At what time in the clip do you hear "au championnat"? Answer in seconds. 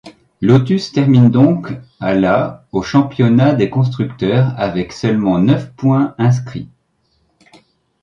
2.71-3.53